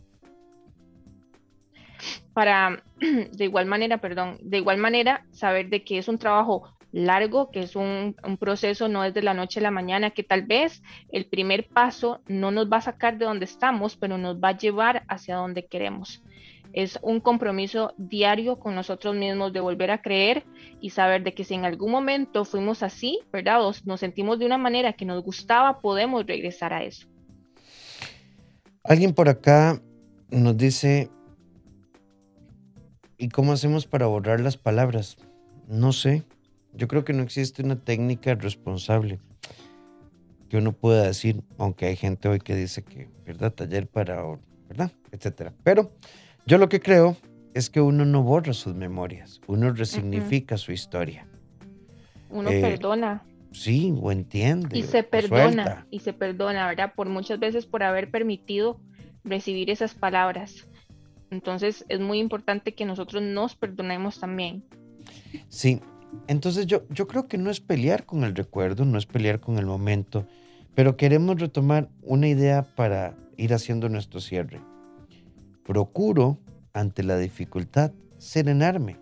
[2.33, 7.51] para de igual manera, perdón, de igual manera saber de que es un trabajo largo,
[7.51, 10.83] que es un, proceso, no es de la noche a la mañana, que tal vez
[11.11, 14.57] el primer paso no nos va a sacar de donde estamos, pero nos va a
[14.57, 16.23] llevar hacia donde queremos.
[16.73, 20.45] Es un compromiso diario con nosotros mismos de volver a creer
[20.81, 23.61] y saber de que si en algún momento fuimos así, ¿verdad?
[23.85, 27.07] nos sentimos de una manera que nos gustaba, podemos regresar a eso.
[28.85, 29.81] Alguien por acá
[30.31, 31.11] nos dice,
[33.19, 35.17] ¿Y cómo hacemos para borrar las palabras?
[35.69, 36.23] No sé.
[36.75, 39.19] Yo creo que no existe una técnica responsable
[40.49, 43.53] que uno pueda decir, aunque hay gente hoy que dice que, ¿verdad?
[43.53, 44.23] Taller para,
[44.69, 44.93] ¿verdad?
[45.11, 45.53] Etcétera.
[45.65, 45.93] Pero
[46.47, 47.17] yo lo que creo
[47.55, 51.27] es que uno no borra sus memorias, uno resignifica su historia.
[52.31, 53.25] Uno eh, perdona.
[53.53, 54.79] Sí, o entiende.
[54.79, 56.93] Y se perdona, y se perdona, ¿verdad?
[56.95, 58.79] Por muchas veces por haber permitido
[59.25, 60.69] recibir esas palabras.
[61.37, 64.65] Entonces es muy importante que nosotros nos perdonemos también.
[65.51, 65.81] Sí,
[66.29, 69.59] entonces yo, yo creo que no es pelear con el recuerdo, no es pelear con
[69.59, 70.27] el momento,
[70.75, 74.63] pero queremos retomar una idea para ir haciendo nuestro cierre.
[75.63, 76.39] Procuro,
[76.73, 78.97] ante la dificultad, serenarme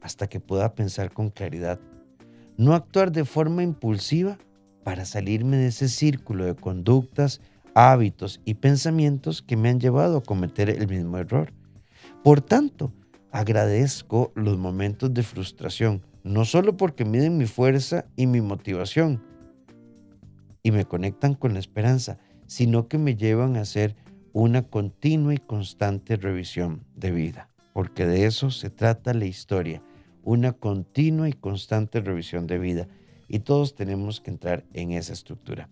[0.00, 1.78] hasta que pueda pensar con claridad.
[2.56, 4.38] No actuar de forma impulsiva
[4.84, 7.42] para salirme de ese círculo de conductas
[7.76, 11.52] hábitos y pensamientos que me han llevado a cometer el mismo error.
[12.24, 12.94] Por tanto,
[13.30, 19.22] agradezco los momentos de frustración, no solo porque miden mi fuerza y mi motivación
[20.62, 23.94] y me conectan con la esperanza, sino que me llevan a hacer
[24.32, 29.82] una continua y constante revisión de vida, porque de eso se trata la historia,
[30.24, 32.88] una continua y constante revisión de vida,
[33.28, 35.68] y todos tenemos que entrar en esa estructura.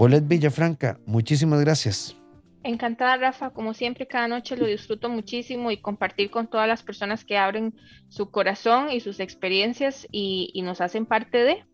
[0.00, 2.16] Paulette Villafranca, muchísimas gracias.
[2.62, 3.50] Encantada, Rafa.
[3.50, 7.74] Como siempre, cada noche lo disfruto muchísimo y compartir con todas las personas que abren
[8.08, 11.64] su corazón y sus experiencias y, nos hacen parte de.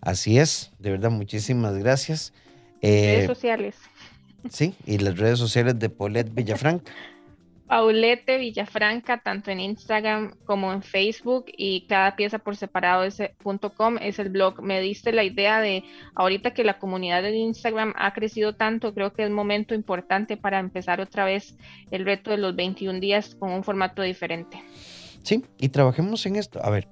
[0.00, 2.32] Así es, de verdad, muchísimas gracias.
[2.82, 3.76] redes eh, sociales.
[4.50, 6.90] Sí, y las redes sociales de Paulette Villafranca.
[7.68, 13.34] Paulette Villafranca, tanto en Instagram como en Facebook y cada pieza por separado ese
[13.76, 14.62] .com es el blog.
[14.62, 15.82] Me diste la idea de
[16.14, 20.60] ahorita que la comunidad de Instagram ha crecido tanto, creo que es momento importante para
[20.60, 21.56] empezar otra vez
[21.90, 24.62] el reto de los 21 días con un formato diferente.
[25.22, 26.64] Sí, y trabajemos en esto.
[26.64, 26.88] A ver,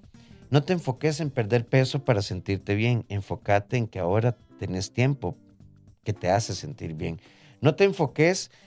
[0.50, 5.36] no te enfoques en perder peso para sentirte bien, enfócate en que ahora tenés tiempo
[6.02, 7.20] que te hace sentir bien.
[7.60, 8.63] No te enfoques en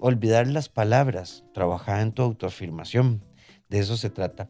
[0.00, 3.24] olvidar las palabras, trabajar en tu autoafirmación.
[3.68, 4.48] De eso se trata.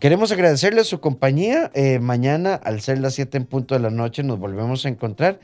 [0.00, 1.70] Queremos agradecerle su compañía.
[1.74, 5.40] Eh, mañana, al ser las 7 en punto de la noche, nos volvemos a encontrar.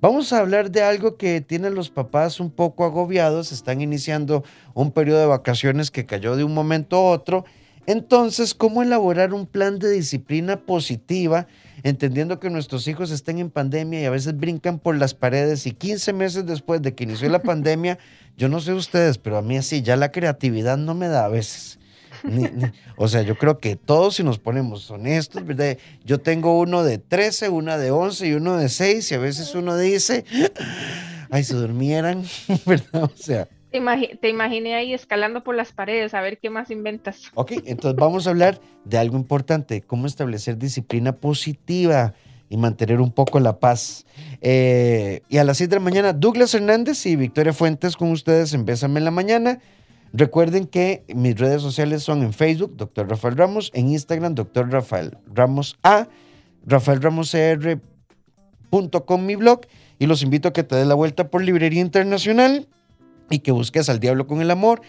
[0.00, 3.50] Vamos a hablar de algo que tienen los papás un poco agobiados.
[3.50, 7.44] Están iniciando un periodo de vacaciones que cayó de un momento a otro.
[7.86, 11.46] Entonces, ¿cómo elaborar un plan de disciplina positiva
[11.82, 15.72] entendiendo que nuestros hijos están en pandemia y a veces brincan por las paredes y
[15.72, 17.98] 15 meses después de que inició la pandemia,
[18.36, 21.28] yo no sé ustedes, pero a mí así ya la creatividad no me da a
[21.28, 21.78] veces.
[22.96, 25.76] o sea, yo creo que todos si nos ponemos honestos, ¿verdad?
[26.04, 29.54] Yo tengo uno de 13, una de 11 y uno de 6 y a veces
[29.54, 30.24] uno dice,
[31.30, 32.24] ay, se durmieran,
[32.66, 33.04] ¿verdad?
[33.04, 33.48] O sea,
[34.20, 37.22] te, imaginé ahí escalando por las paredes a ver qué más inventas.
[37.34, 42.14] Ok, entonces vamos a hablar de algo importante, cómo establecer disciplina positiva
[42.48, 44.06] y mantener un poco la paz.
[44.40, 48.54] Eh, y a las 7 de la mañana, Douglas Hernández y Victoria Fuentes con ustedes
[48.54, 49.58] en Bésame en la Mañana.
[50.12, 53.08] Recuerden que mis redes sociales son en Facebook, Dr.
[53.08, 54.70] Rafael Ramos, en Instagram, Dr.
[54.70, 56.08] Rafael Ramos A.
[56.64, 59.60] rafaelramoscr.com mi blog
[59.98, 62.68] y los invito a que te des la vuelta por Librería Internacional
[63.30, 64.82] y que busques al diablo con el amor,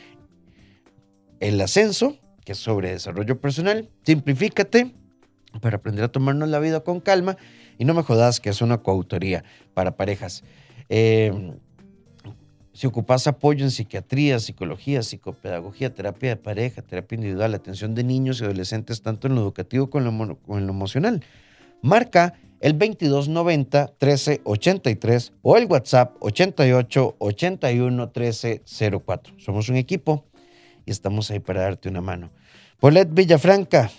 [1.40, 4.94] el ascenso, que es sobre desarrollo personal, simplifícate
[5.62, 7.38] para aprender a tomarnos la vida con calma
[7.78, 10.44] y no me jodas que es una coautoría para parejas.
[10.90, 11.54] Eh,
[12.78, 18.40] si ocupas apoyo en psiquiatría, psicología, psicopedagogía, terapia de pareja, terapia individual, atención de niños
[18.40, 21.24] y adolescentes, tanto en lo educativo como en lo, emocional,
[21.82, 29.34] marca el 2290 1383 o el WhatsApp 88 81 1304.
[29.38, 30.26] Somos un equipo
[30.86, 32.32] y estamos ahí para darte una mano.
[32.80, 33.90] Paulette Villafranca,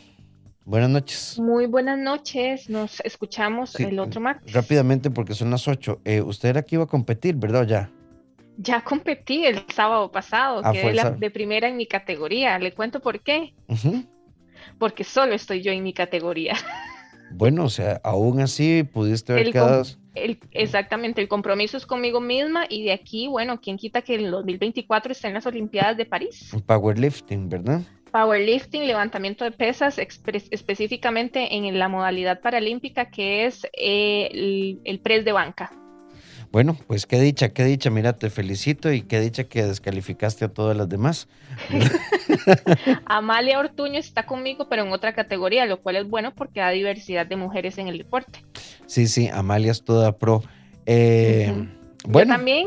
[0.64, 1.38] buenas noches.
[1.38, 4.52] Muy buenas noches, nos escuchamos el otro martes.
[4.52, 6.00] Rápidamente porque son las 8.
[6.04, 7.66] Eh, usted era que iba a competir, ¿verdad?
[7.66, 7.90] Ya.
[8.60, 12.58] Ya competí el sábado pasado, ah, quedé la, de primera en mi categoría.
[12.58, 13.54] Le cuento por qué.
[14.78, 16.54] Porque solo estoy yo en mi categoría.
[17.30, 19.84] Bueno, o sea, aún así pudiste haber quedado.
[20.52, 25.12] exactamente, el compromiso es conmigo misma y de aquí, bueno, ¿quién quita que en 2024
[25.12, 26.50] estén las Olimpiadas de París?
[26.66, 27.82] Powerlifting, ¿verdad?
[28.10, 35.24] Powerlifting, levantamiento de pesas, específicamente en la modalidad paralímpica que es eh, el, el press
[35.24, 35.70] de banca.
[36.50, 40.48] Bueno, pues qué dicha, qué dicha, mira, te felicito y qué dicha que descalificaste a
[40.48, 41.28] todas las demás.
[43.04, 47.26] Amalia Ortuño está conmigo, pero en otra categoría, lo cual es bueno porque da diversidad
[47.26, 48.44] de mujeres en el deporte.
[48.86, 50.42] Sí, sí, Amalia es toda pro.
[50.86, 51.68] Eh,
[52.06, 52.34] bueno.
[52.34, 52.66] también.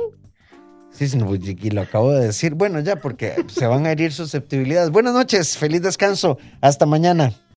[0.91, 2.53] Sí, sí, y lo acabo de decir.
[2.53, 4.91] Bueno, ya, porque se van a herir susceptibilidades.
[4.91, 6.37] Buenas noches, feliz descanso.
[6.59, 7.33] Hasta mañana.